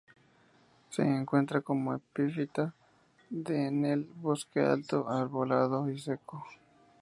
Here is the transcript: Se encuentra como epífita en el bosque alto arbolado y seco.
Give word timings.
Se 0.89 1.03
encuentra 1.03 1.61
como 1.61 1.93
epífita 1.93 2.73
en 3.45 3.85
el 3.85 4.03
bosque 4.05 4.59
alto 4.61 5.07
arbolado 5.07 5.91
y 5.91 5.99
seco. 5.99 6.43